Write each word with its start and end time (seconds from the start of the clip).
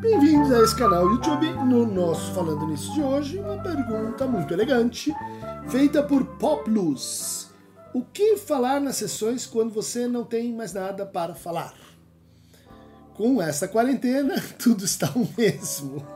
Bem-vindos 0.00 0.52
a 0.52 0.62
esse 0.62 0.76
canal 0.76 1.10
YouTube. 1.10 1.52
No 1.64 1.84
nosso 1.84 2.32
Falando 2.32 2.68
Nisso 2.68 2.94
de 2.94 3.02
hoje, 3.02 3.38
uma 3.40 3.60
pergunta 3.60 4.28
muito 4.28 4.54
elegante, 4.54 5.12
feita 5.68 6.04
por 6.04 6.24
Poplus. 6.36 7.48
O 7.92 8.02
que 8.04 8.36
falar 8.36 8.80
nas 8.80 8.94
sessões 8.94 9.44
quando 9.44 9.72
você 9.72 10.06
não 10.06 10.22
tem 10.24 10.54
mais 10.54 10.72
nada 10.72 11.04
para 11.04 11.34
falar? 11.34 11.74
Com 13.14 13.42
essa 13.42 13.66
quarentena, 13.66 14.40
tudo 14.56 14.84
está 14.84 15.10
o 15.16 15.28
mesmo. 15.36 16.06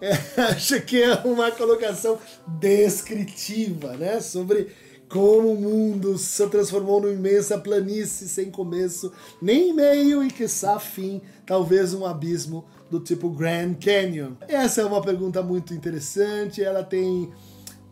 É, 0.00 0.12
acho 0.52 0.80
que 0.82 1.02
é 1.02 1.14
uma 1.24 1.50
colocação 1.50 2.20
descritiva, 2.46 3.96
né? 3.96 4.20
Sobre 4.20 4.72
como 5.08 5.52
o 5.52 5.60
mundo 5.60 6.18
se 6.18 6.46
transformou 6.48 7.00
numa 7.00 7.12
imensa 7.12 7.58
planície 7.58 8.28
sem 8.28 8.50
começo, 8.50 9.12
nem 9.40 9.72
meio 9.72 10.22
e 10.24 10.30
que 10.30 10.46
fim, 10.80 11.20
talvez 11.44 11.94
um 11.94 12.04
abismo 12.04 12.64
do 12.90 13.00
tipo 13.00 13.30
Grand 13.30 13.74
Canyon. 13.74 14.32
Essa 14.48 14.82
é 14.82 14.84
uma 14.84 15.00
pergunta 15.00 15.42
muito 15.42 15.74
interessante, 15.74 16.62
ela 16.62 16.82
tem 16.82 17.30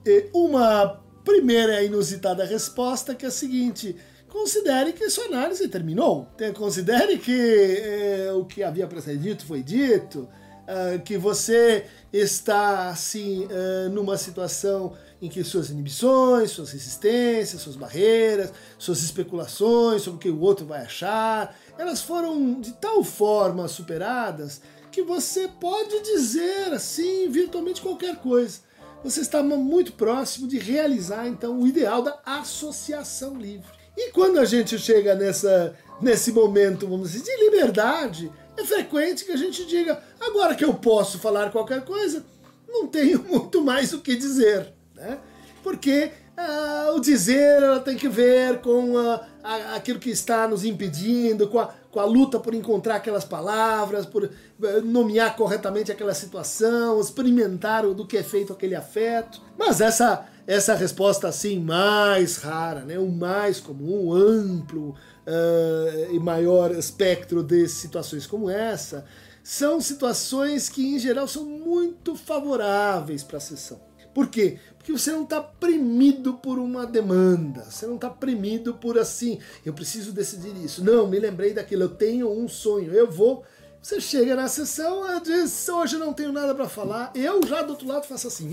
eh, 0.04 0.28
uma 0.32 1.00
primeira 1.24 1.82
inusitada 1.82 2.44
resposta 2.44 3.14
que 3.14 3.24
é 3.24 3.28
a 3.28 3.32
seguinte: 3.32 3.96
considere 4.28 4.92
que 4.92 5.08
sua 5.08 5.26
análise 5.26 5.66
terminou. 5.68 6.28
Considere 6.54 7.18
que 7.18 7.32
eh, 7.32 8.32
o 8.34 8.44
que 8.44 8.62
havia 8.62 8.86
para 8.86 9.00
ser 9.00 9.16
dito 9.16 9.46
foi 9.46 9.62
dito. 9.62 10.28
Uh, 10.64 10.98
que 11.02 11.18
você 11.18 11.84
está 12.10 12.88
assim 12.88 13.44
uh, 13.44 13.90
numa 13.90 14.16
situação 14.16 14.94
em 15.20 15.28
que 15.28 15.42
suas 15.44 15.70
inibições, 15.70 16.50
suas 16.50 16.70
resistências, 16.70 17.62
suas 17.62 17.76
barreiras, 17.76 18.52
suas 18.78 19.02
especulações 19.02 20.02
sobre 20.02 20.16
o 20.16 20.20
que 20.20 20.30
o 20.30 20.40
outro 20.40 20.66
vai 20.66 20.82
achar, 20.82 21.56
elas 21.78 22.00
foram 22.00 22.60
de 22.60 22.72
tal 22.72 23.02
forma 23.02 23.66
superadas 23.68 24.60
que 24.90 25.02
você 25.02 25.48
pode 25.48 26.00
dizer 26.02 26.72
assim 26.72 27.28
virtualmente 27.28 27.80
qualquer 27.80 28.16
coisa. 28.16 28.60
Você 29.02 29.20
está 29.20 29.42
muito 29.42 29.92
próximo 29.92 30.46
de 30.46 30.58
realizar 30.58 31.26
então 31.26 31.60
o 31.60 31.66
ideal 31.66 32.00
da 32.00 32.18
associação 32.24 33.36
livre. 33.36 33.66
E 33.96 34.10
quando 34.12 34.38
a 34.38 34.44
gente 34.44 34.78
chega 34.78 35.14
nessa, 35.14 35.74
nesse 36.00 36.32
momento, 36.32 36.88
vamos 36.88 37.12
dizer, 37.12 37.24
de 37.24 37.44
liberdade, 37.44 38.32
é 38.56 38.64
frequente 38.64 39.24
que 39.24 39.32
a 39.32 39.36
gente 39.36 39.64
diga: 39.66 40.02
agora 40.20 40.54
que 40.54 40.64
eu 40.64 40.74
posso 40.74 41.18
falar 41.18 41.50
qualquer 41.50 41.84
coisa, 41.84 42.24
não 42.66 42.86
tenho 42.86 43.22
muito 43.28 43.60
mais 43.60 43.92
o 43.92 44.00
que 44.00 44.16
dizer 44.16 44.72
né? 44.94 45.18
Porque 45.62 46.10
ah, 46.36 46.92
o 46.94 47.00
dizer 47.00 47.80
tem 47.84 47.96
que 47.96 48.08
ver 48.08 48.60
com 48.60 48.98
ah, 48.98 49.74
aquilo 49.74 49.98
que 49.98 50.10
está 50.10 50.46
nos 50.48 50.64
impedindo, 50.64 51.48
com 51.48 51.58
a, 51.58 51.72
com 51.90 52.00
a 52.00 52.04
luta 52.04 52.38
por 52.38 52.54
encontrar 52.54 52.96
aquelas 52.96 53.24
palavras, 53.24 54.04
por 54.04 54.24
eh, 54.24 54.80
nomear 54.82 55.36
corretamente 55.36 55.92
aquela 55.92 56.12
situação, 56.12 57.00
experimentar 57.00 57.86
do 57.86 58.06
que 58.06 58.16
é 58.16 58.22
feito 58.22 58.52
aquele 58.52 58.74
afeto. 58.74 59.40
Mas 59.56 59.80
essa 59.80 60.28
essa 60.46 60.74
resposta 60.74 61.28
assim 61.28 61.58
mais 61.58 62.36
rara, 62.36 62.80
né, 62.80 62.98
o 62.98 63.08
mais 63.08 63.60
comum, 63.60 64.12
amplo 64.12 64.90
uh, 64.90 66.14
e 66.14 66.18
maior 66.18 66.70
espectro 66.72 67.42
de 67.42 67.66
situações 67.66 68.26
como 68.26 68.50
essa, 68.50 69.06
são 69.42 69.80
situações 69.80 70.68
que 70.68 70.94
em 70.94 70.98
geral 70.98 71.26
são 71.26 71.44
muito 71.44 72.14
favoráveis 72.14 73.22
para 73.22 73.38
a 73.38 73.40
sessão. 73.40 73.80
Por 74.14 74.28
quê? 74.28 74.58
Porque 74.78 74.92
você 74.92 75.10
não 75.10 75.24
está 75.24 75.40
premido 75.40 76.34
por 76.34 76.58
uma 76.58 76.86
demanda, 76.86 77.64
você 77.64 77.86
não 77.86 77.96
está 77.96 78.08
premido 78.08 78.74
por 78.74 78.98
assim, 78.98 79.38
eu 79.64 79.72
preciso 79.72 80.12
decidir 80.12 80.54
isso. 80.62 80.84
Não, 80.84 81.06
me 81.06 81.18
lembrei 81.18 81.52
daquilo, 81.52 81.84
eu 81.84 81.88
tenho 81.88 82.30
um 82.30 82.46
sonho, 82.48 82.92
eu 82.92 83.10
vou. 83.10 83.44
Você 83.84 84.00
chega 84.00 84.34
na 84.34 84.48
sessão, 84.48 85.02
diz, 85.20 85.68
hoje 85.68 85.98
não 85.98 86.14
tenho 86.14 86.32
nada 86.32 86.54
para 86.54 86.66
falar. 86.66 87.12
Eu 87.14 87.46
já 87.46 87.60
do 87.60 87.72
outro 87.72 87.86
lado 87.86 88.06
faço 88.06 88.28
assim. 88.28 88.48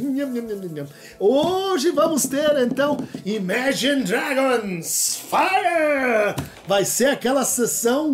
Hoje 1.17 1.91
vamos 1.91 2.25
ter 2.25 2.57
então 2.57 2.97
Imagine 3.25 4.03
Dragons 4.03 5.21
Fire! 5.29 6.35
Vai 6.67 6.83
ser 6.83 7.11
aquela 7.11 7.45
sessão 7.45 8.13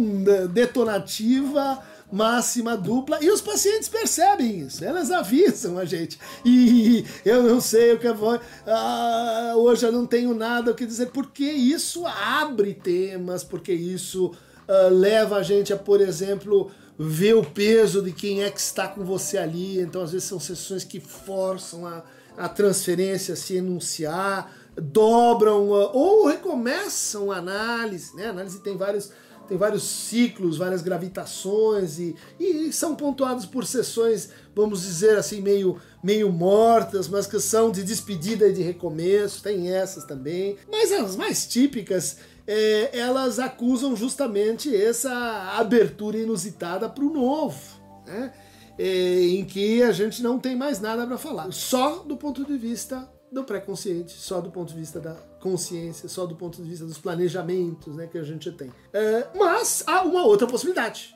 detonativa 0.52 1.84
máxima 2.12 2.78
dupla 2.78 3.20
e 3.22 3.30
os 3.30 3.42
pacientes 3.42 3.90
percebem 3.90 4.62
isso, 4.62 4.84
elas 4.84 5.12
avisam 5.12 5.78
a 5.78 5.86
gente. 5.86 6.18
E 6.46 7.06
eu 7.26 7.44
não 7.44 7.60
sei 7.60 7.94
o 7.94 8.00
que 8.00 8.08
eu 8.08 8.16
vou. 8.16 8.40
Ah, 8.66 9.54
hoje 9.58 9.86
eu 9.86 9.92
não 9.92 10.06
tenho 10.06 10.34
nada 10.34 10.72
o 10.72 10.76
que 10.76 10.86
dizer, 10.86 11.08
porque 11.08 11.44
isso 11.44 12.06
abre 12.06 12.74
temas, 12.74 13.44
porque 13.44 13.74
isso 13.74 14.34
ah, 14.68 14.90
leva 14.90 15.38
a 15.38 15.44
gente 15.44 15.74
a, 15.74 15.78
por 15.78 16.00
exemplo, 16.00 16.72
ver 16.98 17.36
o 17.36 17.44
peso 17.44 18.02
de 18.02 18.12
quem 18.12 18.44
é 18.44 18.50
que 18.50 18.60
está 18.60 18.88
com 18.88 19.04
você 19.04 19.38
ali. 19.38 19.80
Então, 19.80 20.02
às 20.02 20.12
vezes, 20.12 20.28
são 20.28 20.40
sessões 20.40 20.84
que 20.84 21.00
forçam 21.00 21.86
a, 21.86 22.04
a 22.38 22.48
transferência 22.48 23.34
a 23.34 23.38
se 23.38 23.58
enunciar, 23.58 24.52
dobram 24.76 25.74
ah, 25.74 25.92
ou 25.94 26.28
recomeçam 26.28 27.32
a 27.32 27.38
análise. 27.38 28.16
Né? 28.16 28.28
A 28.28 28.30
análise 28.30 28.60
tem 28.60 28.78
vários 28.78 29.12
tem 29.48 29.58
vários 29.58 29.84
ciclos, 29.84 30.58
várias 30.58 30.82
gravitações 30.82 32.00
e, 32.00 32.16
e 32.40 32.72
são 32.72 32.96
pontuados 32.96 33.46
por 33.46 33.66
sessões, 33.66 34.30
vamos 34.56 34.82
dizer 34.82 35.18
assim, 35.18 35.42
meio, 35.42 35.78
meio 36.04 36.32
mortas, 36.32 37.08
mas 37.08 37.26
que 37.26 37.40
são 37.40 37.72
de 37.72 37.84
despedida 37.84 38.48
e 38.48 38.54
de 38.54 38.62
recomeço, 38.62 39.42
tem 39.42 39.72
essas 39.72 40.04
também. 40.04 40.58
Mas 40.70 40.92
as 40.92 41.16
mais 41.16 41.48
típicas, 41.48 42.18
é, 42.46 42.98
elas 42.98 43.40
acusam 43.40 43.96
justamente 43.96 44.76
essa 44.76 45.12
abertura 45.58 46.18
inusitada 46.18 46.90
para 46.90 47.04
o 47.04 47.14
novo, 47.14 47.60
né? 48.06 48.34
É, 48.80 49.22
em 49.22 49.44
que 49.44 49.82
a 49.82 49.92
gente 49.92 50.22
não 50.22 50.38
tem 50.38 50.56
mais 50.56 50.80
nada 50.80 51.08
para 51.08 51.18
falar, 51.18 51.52
só 51.52 52.04
do 52.04 52.16
ponto 52.16 52.46
de 52.46 52.56
vista 52.58 53.10
do 53.32 53.44
pré-consciente, 53.44 54.14
só 54.14 54.40
do 54.40 54.50
ponto 54.50 54.74
de 54.74 54.80
vista 54.80 55.00
da 55.00 55.16
consciência, 55.40 56.08
só 56.08 56.26
do 56.26 56.36
ponto 56.36 56.62
de 56.62 56.70
vista 56.70 56.86
dos 56.86 56.98
planejamentos 56.98 57.96
né, 57.96 58.08
que 58.08 58.18
a 58.18 58.24
gente 58.24 58.52
tem. 58.52 58.72
É, 58.94 59.28
mas 59.36 59.84
há 59.86 60.02
uma 60.04 60.26
outra 60.26 60.48
possibilidade. 60.48 61.16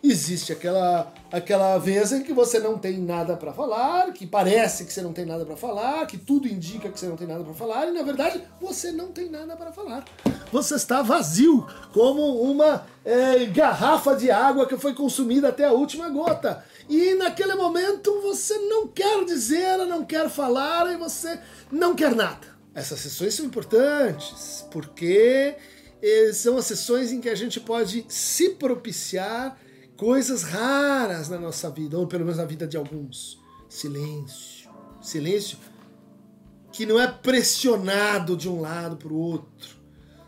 Existe 0.00 0.52
aquela, 0.52 1.12
aquela 1.32 1.76
vez 1.76 2.12
em 2.12 2.22
que 2.22 2.32
você 2.32 2.60
não 2.60 2.78
tem 2.78 2.98
nada 2.98 3.36
para 3.36 3.52
falar, 3.52 4.12
que 4.12 4.24
parece 4.24 4.84
que 4.84 4.92
você 4.92 5.02
não 5.02 5.12
tem 5.12 5.24
nada 5.24 5.44
para 5.44 5.56
falar, 5.56 6.06
que 6.06 6.16
tudo 6.16 6.46
indica 6.46 6.88
que 6.88 6.98
você 6.98 7.06
não 7.06 7.16
tem 7.16 7.26
nada 7.26 7.42
para 7.42 7.52
falar, 7.52 7.88
e 7.88 7.90
na 7.90 8.02
verdade 8.02 8.40
você 8.60 8.92
não 8.92 9.08
tem 9.08 9.28
nada 9.28 9.56
para 9.56 9.72
falar. 9.72 10.04
Você 10.52 10.76
está 10.76 11.02
vazio, 11.02 11.66
como 11.92 12.40
uma 12.40 12.86
é, 13.04 13.44
garrafa 13.46 14.14
de 14.14 14.30
água 14.30 14.66
que 14.66 14.76
foi 14.76 14.94
consumida 14.94 15.48
até 15.48 15.64
a 15.64 15.72
última 15.72 16.08
gota. 16.08 16.64
E 16.88 17.14
naquele 17.14 17.54
momento 17.54 18.20
você 18.22 18.56
não 18.58 18.88
quer 18.88 19.24
dizer, 19.24 19.78
não 19.86 20.04
quer 20.04 20.30
falar 20.30 20.92
e 20.92 20.96
você 20.96 21.38
não 21.70 21.94
quer 21.94 22.14
nada. 22.14 22.58
Essas 22.74 23.00
sessões 23.00 23.34
são 23.34 23.46
importantes 23.46 24.66
porque 24.70 25.56
eh, 26.00 26.32
são 26.32 26.56
as 26.56 26.64
sessões 26.64 27.12
em 27.12 27.20
que 27.20 27.28
a 27.28 27.34
gente 27.34 27.60
pode 27.60 28.06
se 28.08 28.50
propiciar 28.50 29.58
coisas 29.96 30.44
raras 30.44 31.28
na 31.28 31.38
nossa 31.38 31.68
vida, 31.68 31.98
ou 31.98 32.06
pelo 32.06 32.24
menos 32.24 32.38
na 32.38 32.44
vida 32.44 32.66
de 32.66 32.76
alguns. 32.76 33.38
Silêncio. 33.68 34.70
Silêncio 35.02 35.58
que 36.72 36.86
não 36.86 37.00
é 37.00 37.08
pressionado 37.08 38.36
de 38.36 38.48
um 38.48 38.60
lado 38.60 38.96
para 38.96 39.12
o 39.12 39.18
outro. 39.18 39.76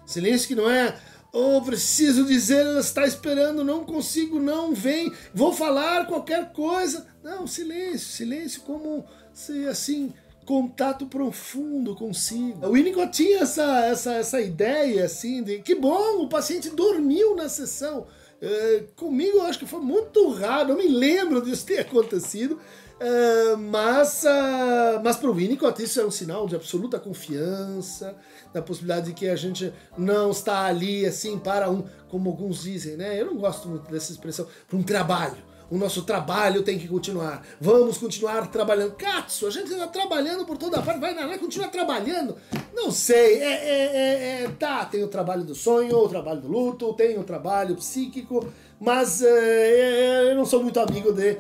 Silêncio 0.05 0.49
que 0.49 0.55
não 0.57 0.69
é 0.69 0.99
Oh, 1.33 1.61
preciso 1.63 2.25
dizer, 2.25 2.67
ela 2.67 2.81
está 2.81 3.07
esperando, 3.07 3.63
não 3.63 3.85
consigo, 3.85 4.41
não 4.41 4.75
vem, 4.75 5.13
vou 5.33 5.53
falar 5.53 6.07
qualquer 6.07 6.53
coisa. 6.53 7.07
Não, 7.23 7.47
silêncio, 7.47 8.09
silêncio 8.09 8.63
como 8.63 9.05
se 9.33 9.67
assim, 9.69 10.13
contato 10.45 11.07
profundo 11.07 11.95
consigo. 11.95 12.67
O 12.67 12.73
Winnicott 12.73 13.13
tinha 13.13 13.41
essa, 13.41 13.87
essa, 13.87 14.15
essa 14.15 14.41
ideia 14.41 15.05
assim 15.05 15.45
de 15.45 15.61
que 15.61 15.77
bom, 15.77 16.23
o 16.23 16.29
paciente 16.29 16.71
dormiu 16.71 17.37
na 17.37 17.49
sessão. 17.49 18.07
É, 18.43 18.85
comigo 18.97 19.37
eu 19.37 19.43
acho 19.43 19.59
que 19.59 19.67
foi 19.67 19.81
muito 19.81 20.29
raro, 20.31 20.71
não 20.71 20.77
me 20.77 20.89
lembro 20.89 21.41
disso 21.41 21.67
ter 21.67 21.79
acontecido. 21.79 22.59
Uh, 23.01 23.57
mas 23.57 24.25
uh, 24.25 25.01
mas 25.03 25.17
para 25.17 25.31
o 25.31 25.33
Winnicott 25.33 25.83
isso 25.83 25.99
é 25.99 26.05
um 26.05 26.11
sinal 26.11 26.47
de 26.47 26.55
absoluta 26.55 27.01
confiança, 27.01 28.15
da 28.53 28.61
possibilidade 28.61 29.07
de 29.07 29.15
que 29.15 29.27
a 29.27 29.37
gente 29.37 29.73
não 29.97 30.31
está 30.31 30.67
ali 30.67 31.07
assim 31.07 31.39
para 31.39 31.71
um, 31.71 31.83
como 32.11 32.29
alguns 32.29 32.63
dizem, 32.63 32.99
né? 32.99 33.19
Eu 33.19 33.27
não 33.27 33.39
gosto 33.39 33.69
muito 33.69 33.91
dessa 33.91 34.13
expressão, 34.13 34.47
para 34.69 34.77
um 34.77 34.83
trabalho. 34.83 35.50
O 35.71 35.79
nosso 35.79 36.03
trabalho 36.03 36.63
tem 36.63 36.79
que 36.79 36.89
continuar. 36.89 37.47
Vamos 37.61 37.97
continuar 37.97 38.51
trabalhando. 38.51 38.93
Katsu, 38.97 39.47
a 39.47 39.51
gente 39.51 39.71
está 39.71 39.87
trabalhando 39.87 40.45
por 40.45 40.59
toda 40.59 40.83
parte. 40.83 40.99
Vai, 40.99 41.15
vai 41.15 41.39
continuar 41.39 41.69
trabalhando? 41.69 42.37
Não 42.75 42.91
sei. 42.91 43.41
É, 43.41 43.53
é, 43.53 43.85
é, 43.85 44.43
é, 44.43 44.49
tá, 44.59 44.85
tem 44.85 45.05
o 45.05 45.09
trabalho 45.09 45.45
do 45.45 45.55
sonho, 45.55 45.97
o 45.97 46.09
trabalho 46.09 46.41
do 46.41 46.49
luto, 46.49 46.93
tem 46.95 47.17
o 47.19 47.23
trabalho 47.23 47.77
psíquico, 47.77 48.53
mas 48.81 49.23
é, 49.23 49.29
é, 49.29 50.33
eu 50.33 50.35
não 50.35 50.45
sou 50.45 50.61
muito 50.61 50.81
amigo 50.81 51.13
de 51.13 51.39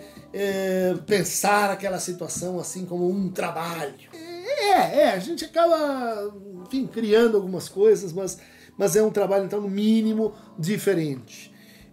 pensar 1.07 1.71
aquela 1.71 1.99
situação 1.99 2.61
assim 2.61 2.87
como 2.87 3.11
um 3.11 3.29
trabalho. 3.31 3.95
É, 4.61 5.01
é, 5.01 5.11
a 5.11 5.19
gente 5.19 5.45
acaba, 5.45 6.33
enfim, 6.65 6.87
criando 6.87 7.37
algumas 7.37 7.69
coisas, 7.69 8.13
mas, 8.13 8.39
mas 8.79 8.95
é 8.95 9.03
um 9.03 9.11
trabalho, 9.11 9.45
então, 9.45 9.61
no 9.61 9.69
mínimo, 9.69 10.33
diferente. 10.57 11.50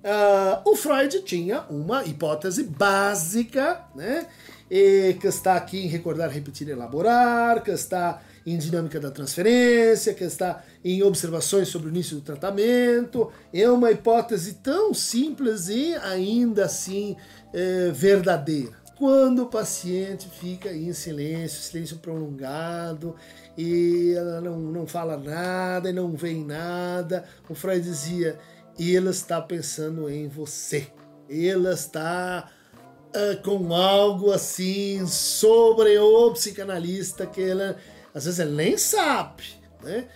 Uh, 0.07 0.71
o 0.71 0.74
Freud 0.74 1.21
tinha 1.24 1.63
uma 1.69 2.06
hipótese 2.06 2.63
básica, 2.63 3.81
né? 3.94 4.25
E 4.71 5.18
que 5.19 5.27
está 5.27 5.56
aqui 5.56 5.83
em 5.83 5.88
recordar, 5.88 6.30
repetir, 6.30 6.69
elaborar, 6.69 7.62
que 7.62 7.71
está 7.71 8.21
em 8.45 8.57
dinâmica 8.57 9.01
da 9.01 9.12
transferência, 9.12 10.13
que 10.13 10.24
está 10.24 10.63
em 10.83 11.04
observações 11.04 11.68
sobre 11.68 11.89
o 11.89 11.92
início 11.92 12.15
do 12.15 12.21
tratamento. 12.21 13.30
É 13.54 13.69
uma 13.69 13.92
hipótese 13.92 14.54
tão 14.56 14.94
simples 14.94 15.68
e 15.68 15.94
ainda 15.95 16.63
assim 16.63 17.18
é, 17.54 17.92
verdadeira. 17.92 18.71
Quando 18.98 19.44
o 19.44 19.48
paciente 19.48 20.30
fica 20.30 20.71
em 20.71 20.92
silêncio, 20.94 21.62
silêncio 21.62 21.98
prolongado, 21.98 23.13
e 23.57 24.13
ela 24.15 24.39
não, 24.39 24.57
não 24.57 24.88
fala 24.88 25.18
nada 25.18 25.89
e 25.89 25.94
não 25.94 26.13
vê 26.13 26.33
nada, 26.33 27.25
o 27.50 27.54
Freud 27.54 27.81
dizia: 27.81 28.39
ela 28.80 29.12
está 29.12 29.42
pensando 29.42 30.10
em 30.10 30.28
você. 30.28 30.88
Ela 31.30 31.74
está 31.74 32.50
uh, 33.10 33.42
com 33.44 33.74
algo 33.74 34.32
assim 34.32 35.06
sobre 35.08 35.98
o 35.98 36.32
psicanalista 36.32 37.26
que 37.26 37.42
ela 37.42 37.78
às 38.18 38.26
vezes 38.26 38.40
ela 38.40 38.52
nem 38.52 38.78
sabe, 38.78 39.44
né? 39.84 40.08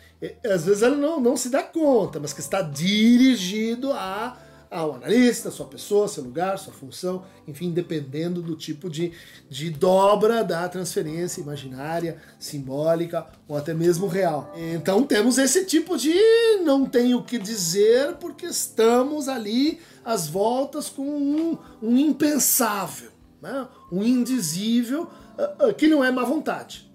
Às 0.44 0.66
vezes 0.66 0.81
ela 0.81 0.96
não, 0.96 1.19
não 1.19 1.38
se 1.38 1.50
dá 1.50 1.62
conta, 1.62 2.19
mas 2.19 2.34
que 2.34 2.40
está 2.40 2.62
dirigido 2.62 3.92
a, 3.94 4.38
ao 4.71 4.95
analista, 4.95 5.51
sua 5.51 5.65
pessoa, 5.65 6.07
seu 6.07 6.23
lugar, 6.23 6.57
sua 6.57 6.71
função, 6.71 7.25
enfim, 7.45 7.71
dependendo 7.71 8.41
do 8.41 8.56
tipo 8.56 8.89
de, 8.89 9.12
de 9.50 9.69
dobra 9.69 10.45
da 10.45 10.68
transferência 10.69 11.41
imaginária, 11.41 12.21
simbólica 12.39 13.27
ou 13.50 13.57
até 13.57 13.73
mesmo 13.73 14.07
real. 14.07 14.53
Então 14.56 15.03
temos 15.03 15.38
esse 15.38 15.65
tipo 15.65 15.97
de 15.97 16.15
não 16.63 16.85
tenho 16.85 17.18
o 17.18 17.23
que 17.23 17.38
dizer 17.38 18.15
porque 18.15 18.45
estamos 18.45 19.27
ali 19.27 19.79
às 20.06 20.27
voltas 20.27 20.88
com 20.88 21.03
um, 21.03 21.57
um 21.83 21.97
impensável, 21.97 23.12
né? 23.41 23.67
um 23.91 24.01
indizível, 24.01 25.03
uh, 25.38 25.67
uh, 25.67 25.74
que 25.74 25.88
não 25.88 26.01
é 26.01 26.09
má 26.09 26.24
vontade 26.24 26.89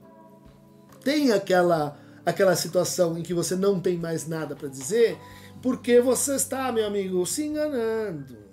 tem 1.07 1.31
aquela 1.31 1.97
aquela 2.25 2.57
situação 2.57 3.17
em 3.17 3.23
que 3.23 3.33
você 3.33 3.55
não 3.55 3.79
tem 3.79 3.97
mais 3.97 4.27
nada 4.27 4.57
para 4.57 4.67
dizer, 4.67 5.17
porque 5.63 6.01
você 6.01 6.37
está, 6.37 6.71
meu 6.71 6.87
amigo, 6.87 7.25
se 7.27 7.45
enganando. 7.45 8.47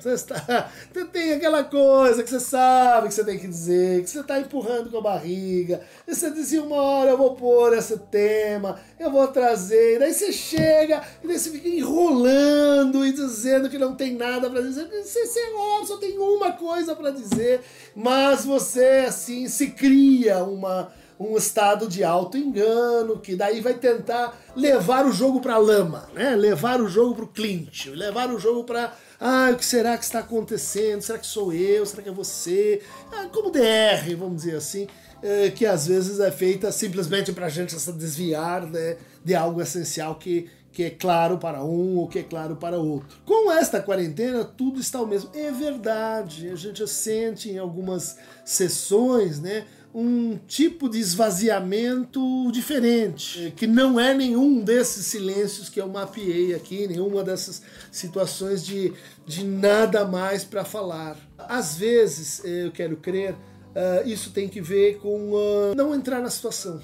Você 0.00 0.14
está. 0.14 0.70
Tem 1.12 1.34
aquela 1.34 1.62
coisa 1.62 2.22
que 2.22 2.30
você 2.30 2.40
sabe 2.40 3.08
que 3.08 3.14
você 3.14 3.24
tem 3.24 3.38
que 3.38 3.46
dizer, 3.46 4.02
que 4.02 4.08
você 4.08 4.20
está 4.20 4.40
empurrando 4.40 4.90
com 4.90 4.96
a 4.96 5.02
barriga. 5.02 5.82
E 6.08 6.14
você 6.14 6.30
dizia 6.30 6.62
uma 6.62 6.76
hora 6.76 7.10
eu 7.10 7.18
vou 7.18 7.34
pôr 7.34 7.74
esse 7.76 7.98
tema, 7.98 8.80
eu 8.98 9.10
vou 9.10 9.28
trazer. 9.28 9.96
E 9.96 9.98
daí 9.98 10.14
você 10.14 10.32
chega 10.32 11.02
e 11.22 11.26
daí 11.26 11.38
você 11.38 11.50
fica 11.50 11.68
enrolando 11.68 13.04
e 13.04 13.12
dizendo 13.12 13.68
que 13.68 13.76
não 13.76 13.94
tem 13.94 14.14
nada 14.14 14.48
para 14.48 14.62
dizer. 14.62 14.88
Você, 14.88 15.26
você 15.26 15.38
é 15.38 15.54
óbvio, 15.54 15.86
só 15.86 15.96
tem 15.98 16.18
uma 16.18 16.52
coisa 16.52 16.96
para 16.96 17.10
dizer, 17.10 17.60
mas 17.94 18.44
você 18.44 19.04
assim 19.06 19.48
se 19.48 19.72
cria 19.72 20.42
uma 20.42 20.90
um 21.20 21.36
estado 21.36 21.86
de 21.86 22.02
alto 22.02 22.38
engano, 22.38 23.18
que 23.20 23.36
daí 23.36 23.60
vai 23.60 23.74
tentar 23.74 24.40
levar 24.56 25.04
o 25.04 25.12
jogo 25.12 25.38
para 25.38 25.58
lama, 25.58 26.08
né? 26.14 26.34
Levar 26.34 26.80
o 26.80 26.88
jogo 26.88 27.14
para 27.14 27.24
o 27.26 27.28
clinch, 27.28 27.90
levar 27.90 28.30
o 28.30 28.38
jogo 28.38 28.64
para 28.64 28.94
ah, 29.20 29.50
o 29.52 29.56
que 29.56 29.64
será 29.64 29.98
que 29.98 30.04
está 30.04 30.20
acontecendo? 30.20 31.02
Será 31.02 31.18
que 31.18 31.26
sou 31.26 31.52
eu? 31.52 31.84
Será 31.84 32.02
que 32.02 32.08
é 32.08 32.12
você? 32.12 32.80
Ah, 33.12 33.28
como 33.30 33.50
DR, 33.50 34.16
vamos 34.16 34.36
dizer 34.36 34.56
assim, 34.56 34.86
é, 35.22 35.50
que 35.50 35.66
às 35.66 35.86
vezes 35.86 36.20
é 36.20 36.30
feita 36.30 36.72
simplesmente 36.72 37.30
para 37.34 37.44
a 37.46 37.50
gente 37.50 37.78
se 37.78 37.92
desviar 37.92 38.64
né, 38.66 38.96
de 39.22 39.34
algo 39.34 39.60
essencial 39.60 40.14
que, 40.14 40.48
que 40.72 40.84
é 40.84 40.90
claro 40.90 41.36
para 41.36 41.62
um 41.62 41.98
ou 41.98 42.08
que 42.08 42.20
é 42.20 42.22
claro 42.22 42.56
para 42.56 42.78
outro. 42.78 43.18
Com 43.26 43.52
esta 43.52 43.78
quarentena, 43.78 44.42
tudo 44.42 44.80
está 44.80 45.02
o 45.02 45.06
mesmo. 45.06 45.28
É 45.34 45.52
verdade, 45.52 46.48
a 46.48 46.56
gente 46.56 46.88
sente 46.88 47.50
em 47.50 47.58
algumas 47.58 48.16
sessões, 48.42 49.38
né? 49.38 49.66
Um 49.92 50.36
tipo 50.46 50.88
de 50.88 51.00
esvaziamento 51.00 52.20
diferente, 52.52 53.52
que 53.56 53.66
não 53.66 53.98
é 53.98 54.14
nenhum 54.14 54.60
desses 54.60 55.06
silêncios 55.06 55.68
que 55.68 55.80
eu 55.80 55.88
mapeei 55.88 56.54
aqui, 56.54 56.86
nenhuma 56.86 57.24
dessas 57.24 57.62
situações 57.90 58.64
de, 58.64 58.92
de 59.26 59.44
nada 59.44 60.04
mais 60.04 60.44
para 60.44 60.64
falar. 60.64 61.16
Às 61.36 61.76
vezes, 61.76 62.44
eh, 62.44 62.66
eu 62.66 62.70
quero 62.72 62.96
crer, 62.98 63.32
uh, 63.34 64.06
isso 64.06 64.30
tem 64.30 64.48
que 64.48 64.60
ver 64.60 64.98
com 64.98 65.32
uh, 65.32 65.74
não 65.74 65.92
entrar 65.92 66.20
na 66.20 66.30
situação. 66.30 66.80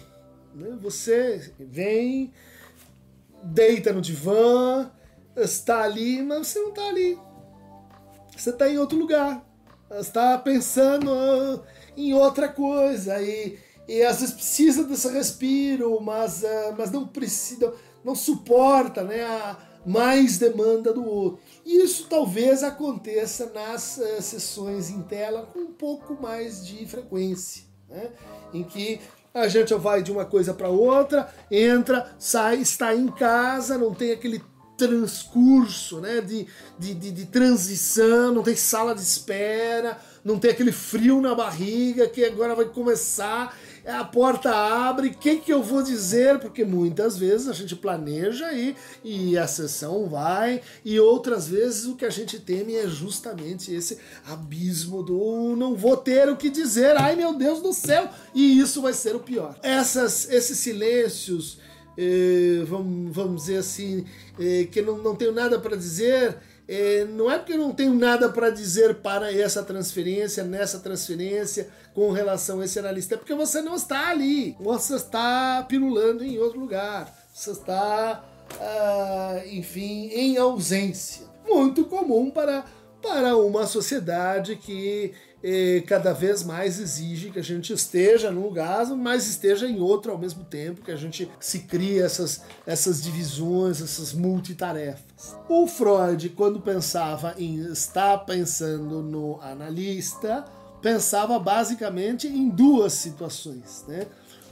Né? 0.52 0.76
Você 0.82 1.52
vem, 1.60 2.32
deita 3.44 3.92
no 3.92 4.00
divã, 4.00 4.90
está 5.36 5.82
ali, 5.82 6.22
mas 6.22 6.48
você 6.48 6.58
não 6.58 6.70
está 6.70 6.88
ali. 6.88 7.18
Você 8.36 8.50
está 8.50 8.68
em 8.68 8.78
outro 8.78 8.98
lugar. 8.98 9.44
Está 9.90 10.36
pensando. 10.38 11.62
Em 11.96 12.12
outra 12.14 12.48
coisa. 12.48 13.20
E, 13.22 13.58
e 13.88 14.02
às 14.02 14.20
vezes 14.20 14.34
precisa 14.34 14.84
desse 14.84 15.08
respiro, 15.08 16.00
mas, 16.00 16.42
uh, 16.42 16.74
mas 16.76 16.90
não 16.90 17.06
precisa, 17.06 17.72
não 18.04 18.14
suporta 18.14 19.02
né, 19.02 19.22
a 19.24 19.56
mais 19.86 20.38
demanda 20.38 20.92
do 20.92 21.04
outro. 21.04 21.40
E 21.64 21.82
isso 21.82 22.06
talvez 22.08 22.62
aconteça 22.62 23.50
nas 23.54 23.98
uh, 23.98 24.20
sessões 24.20 24.90
em 24.90 25.02
tela 25.02 25.46
com 25.52 25.60
um 25.60 25.72
pouco 25.72 26.20
mais 26.20 26.66
de 26.66 26.84
frequência, 26.86 27.64
né, 27.88 28.10
em 28.52 28.64
que 28.64 29.00
a 29.32 29.48
gente 29.48 29.72
vai 29.74 30.02
de 30.02 30.10
uma 30.10 30.24
coisa 30.24 30.54
para 30.54 30.68
outra, 30.68 31.32
entra, 31.50 32.10
sai, 32.18 32.56
está 32.56 32.94
em 32.94 33.06
casa, 33.08 33.76
não 33.76 33.94
tem 33.94 34.10
aquele 34.10 34.42
transcurso 34.76 36.00
né, 36.00 36.20
de, 36.20 36.46
de, 36.78 36.94
de, 36.94 37.10
de 37.10 37.26
transição, 37.26 38.32
não 38.32 38.42
tem 38.42 38.54
sala 38.54 38.94
de 38.94 39.00
espera, 39.00 39.98
não 40.24 40.38
tem 40.38 40.50
aquele 40.50 40.72
frio 40.72 41.20
na 41.20 41.34
barriga 41.34 42.08
que 42.08 42.24
agora 42.24 42.54
vai 42.54 42.66
começar, 42.66 43.56
a 43.86 44.02
porta 44.02 44.50
abre, 44.50 45.08
o 45.08 45.14
que, 45.14 45.36
que 45.36 45.52
eu 45.52 45.62
vou 45.62 45.82
dizer? 45.82 46.40
Porque 46.40 46.64
muitas 46.64 47.16
vezes 47.16 47.48
a 47.48 47.52
gente 47.52 47.76
planeja 47.76 48.52
e, 48.52 48.74
e 49.04 49.38
a 49.38 49.46
sessão 49.46 50.08
vai, 50.08 50.60
e 50.84 50.98
outras 50.98 51.46
vezes 51.46 51.86
o 51.86 51.94
que 51.94 52.04
a 52.04 52.10
gente 52.10 52.40
teme 52.40 52.74
é 52.74 52.88
justamente 52.88 53.72
esse 53.72 53.98
abismo 54.26 55.02
do 55.02 55.54
não 55.56 55.76
vou 55.76 55.96
ter 55.96 56.28
o 56.28 56.36
que 56.36 56.50
dizer, 56.50 56.96
ai 56.96 57.14
meu 57.14 57.32
Deus 57.32 57.62
do 57.62 57.72
céu, 57.72 58.08
e 58.34 58.58
isso 58.58 58.82
vai 58.82 58.92
ser 58.92 59.14
o 59.14 59.20
pior. 59.20 59.56
Essas, 59.62 60.28
esses 60.28 60.58
silêncios, 60.58 61.58
vamos, 62.66 63.14
vamos 63.14 63.42
dizer 63.42 63.58
assim, 63.58 64.04
eh, 64.38 64.66
que 64.70 64.82
não, 64.82 64.98
não 64.98 65.14
tenho 65.16 65.32
nada 65.32 65.58
para 65.58 65.76
dizer. 65.76 66.36
É, 66.68 67.04
não 67.04 67.30
é 67.30 67.38
porque 67.38 67.52
eu 67.52 67.58
não 67.58 67.72
tenho 67.72 67.94
nada 67.94 68.28
para 68.28 68.50
dizer 68.50 68.96
para 68.96 69.32
essa 69.32 69.62
transferência, 69.62 70.42
nessa 70.42 70.80
transferência, 70.80 71.68
com 71.94 72.10
relação 72.10 72.60
a 72.60 72.64
esse 72.64 72.78
analista, 72.78 73.14
é 73.14 73.18
porque 73.18 73.34
você 73.34 73.62
não 73.62 73.76
está 73.76 74.08
ali, 74.08 74.56
você 74.58 74.96
está 74.96 75.64
pirulando 75.68 76.24
em 76.24 76.38
outro 76.38 76.58
lugar, 76.58 77.16
você 77.32 77.52
está, 77.52 78.24
ah, 78.60 79.42
enfim, 79.46 80.08
em 80.08 80.36
ausência. 80.38 81.24
Muito 81.48 81.84
comum 81.84 82.30
para, 82.30 82.64
para 83.00 83.36
uma 83.36 83.64
sociedade 83.64 84.56
que 84.56 85.12
eh, 85.14 85.25
cada 85.86 86.12
vez 86.12 86.42
mais 86.42 86.80
exige 86.80 87.30
que 87.30 87.38
a 87.38 87.44
gente 87.44 87.72
esteja 87.72 88.30
num 88.30 88.42
lugar, 88.42 88.86
mas 88.96 89.28
esteja 89.28 89.68
em 89.68 89.80
outro 89.80 90.10
ao 90.12 90.18
mesmo 90.18 90.44
tempo, 90.44 90.82
que 90.82 90.90
a 90.90 90.96
gente 90.96 91.30
se 91.38 91.60
cria 91.60 92.04
essas, 92.04 92.42
essas 92.66 93.02
divisões, 93.02 93.80
essas 93.80 94.12
multitarefas. 94.12 95.36
O 95.48 95.66
Freud, 95.66 96.30
quando 96.30 96.60
pensava 96.60 97.34
em 97.38 97.56
estar 97.70 98.18
pensando 98.18 99.02
no 99.02 99.40
analista, 99.40 100.44
pensava 100.82 101.38
basicamente 101.38 102.26
em 102.26 102.48
duas 102.48 102.92
situações. 102.94 103.84
Né? 103.86 104.06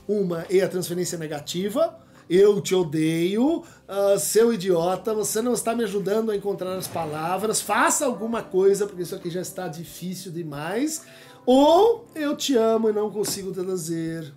Uma 0.06 0.46
é 0.50 0.60
a 0.60 0.68
transferência 0.68 1.18
negativa, 1.18 1.98
eu 2.28 2.60
te 2.60 2.74
odeio, 2.74 3.58
uh, 3.58 4.18
seu 4.18 4.52
idiota, 4.52 5.14
você 5.14 5.42
não 5.42 5.52
está 5.52 5.74
me 5.74 5.84
ajudando 5.84 6.30
a 6.30 6.36
encontrar 6.36 6.76
as 6.76 6.88
palavras, 6.88 7.60
faça 7.60 8.06
alguma 8.06 8.42
coisa, 8.42 8.86
porque 8.86 9.02
isso 9.02 9.14
aqui 9.14 9.30
já 9.30 9.40
está 9.40 9.68
difícil 9.68 10.32
demais. 10.32 11.02
Ou 11.46 12.06
eu 12.14 12.34
te 12.36 12.56
amo 12.56 12.88
e 12.88 12.92
não 12.92 13.10
consigo 13.10 13.52
te 13.52 13.62
dizer. 13.62 14.32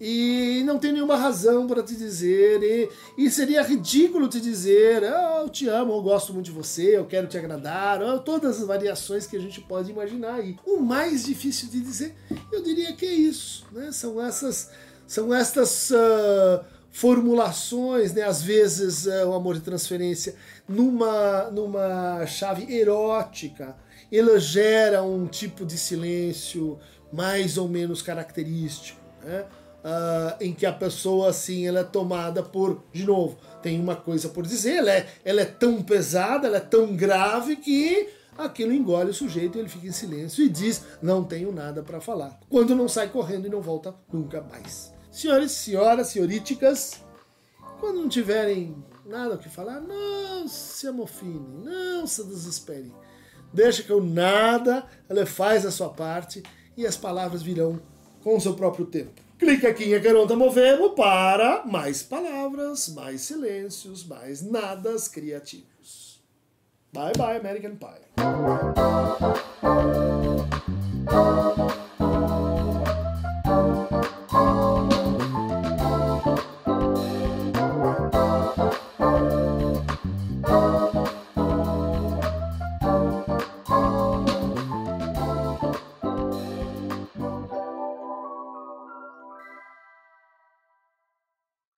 E 0.00 0.62
não 0.66 0.78
tenho 0.78 0.94
nenhuma 0.94 1.16
razão 1.16 1.66
para 1.68 1.82
te 1.82 1.94
dizer, 1.94 2.62
e, 2.62 2.90
e 3.16 3.30
seria 3.30 3.62
ridículo 3.62 4.28
te 4.28 4.40
dizer, 4.40 5.02
oh, 5.04 5.42
eu 5.42 5.48
te 5.48 5.68
amo, 5.68 5.92
eu 5.92 6.02
gosto 6.02 6.34
muito 6.34 6.46
de 6.46 6.50
você, 6.50 6.96
eu 6.96 7.06
quero 7.06 7.28
te 7.28 7.38
agradar, 7.38 8.02
oh, 8.02 8.18
todas 8.18 8.60
as 8.60 8.66
variações 8.66 9.24
que 9.24 9.36
a 9.36 9.40
gente 9.40 9.60
pode 9.60 9.92
imaginar 9.92 10.34
aí. 10.34 10.56
O 10.66 10.80
mais 10.80 11.24
difícil 11.24 11.68
de 11.68 11.80
dizer, 11.80 12.14
eu 12.52 12.60
diria 12.60 12.92
que 12.92 13.06
é 13.06 13.14
isso, 13.14 13.64
né? 13.70 13.92
São 13.92 14.20
essas, 14.20 14.70
são 15.06 15.32
estas 15.32 15.90
uh, 15.92 16.64
formulações, 16.94 18.14
né, 18.14 18.22
às 18.22 18.40
vezes 18.40 19.08
é, 19.08 19.26
o 19.26 19.34
amor 19.34 19.56
de 19.56 19.62
transferência, 19.62 20.36
numa, 20.68 21.50
numa 21.50 22.24
chave 22.24 22.72
erótica, 22.72 23.76
ela 24.12 24.38
gera 24.38 25.02
um 25.02 25.26
tipo 25.26 25.66
de 25.66 25.76
silêncio 25.76 26.78
mais 27.12 27.58
ou 27.58 27.68
menos 27.68 28.00
característico. 28.00 29.00
Né? 29.24 29.44
uh, 29.84 30.36
em 30.40 30.52
que 30.52 30.64
a 30.64 30.72
pessoa 30.72 31.30
assim 31.30 31.66
ela 31.66 31.80
é 31.80 31.84
tomada 31.84 32.42
por, 32.42 32.82
de 32.92 33.04
novo, 33.04 33.36
tem 33.60 33.78
uma 33.78 33.96
coisa 33.96 34.28
por 34.28 34.46
dizer, 34.46 34.76
ela 34.76 34.92
é, 34.92 35.06
ela 35.24 35.40
é 35.42 35.44
tão 35.44 35.82
pesada, 35.82 36.46
ela 36.46 36.56
é 36.56 36.60
tão 36.60 36.96
grave 36.96 37.56
que 37.56 38.08
aquilo 38.38 38.72
engole 38.72 39.10
o 39.10 39.14
sujeito, 39.14 39.58
ele 39.58 39.68
fica 39.68 39.86
em 39.86 39.92
silêncio 39.92 40.44
e 40.44 40.48
diz: 40.48 40.84
Não 41.02 41.24
tenho 41.24 41.52
nada 41.52 41.82
para 41.82 42.00
falar. 42.00 42.38
Quando 42.48 42.74
não 42.74 42.88
sai 42.88 43.08
correndo 43.08 43.46
e 43.46 43.50
não 43.50 43.60
volta 43.60 43.94
nunca 44.12 44.40
mais. 44.40 44.93
Senhores, 45.14 45.52
senhoras, 45.52 46.08
senhoríticas, 46.08 47.00
quando 47.78 48.00
não 48.00 48.08
tiverem 48.08 48.74
nada 49.06 49.36
o 49.36 49.38
que 49.38 49.48
falar, 49.48 49.80
não 49.80 50.48
se 50.48 50.88
amofinem, 50.88 51.62
não 51.62 52.04
se 52.04 52.24
desesperem. 52.24 52.92
Deixa 53.52 53.84
que 53.84 53.92
o 53.92 54.02
nada, 54.02 54.84
ela 55.08 55.24
faz 55.24 55.64
a 55.64 55.70
sua 55.70 55.88
parte 55.88 56.42
e 56.76 56.84
as 56.84 56.96
palavras 56.96 57.44
virão 57.44 57.80
com 58.24 58.36
o 58.36 58.40
seu 58.40 58.54
próprio 58.54 58.86
tempo. 58.86 59.22
Clique 59.38 59.64
aqui 59.68 59.84
em 59.84 59.94
Aqueronta 59.94 60.34
Movemo 60.34 60.96
para 60.96 61.64
mais 61.64 62.02
palavras, 62.02 62.88
mais 62.88 63.20
silêncios, 63.20 64.04
mais 64.04 64.42
nadas 64.42 65.06
criativos. 65.06 66.20
Bye 66.92 67.12
bye, 67.16 67.36
American 67.36 67.76
Pie. 67.76 68.02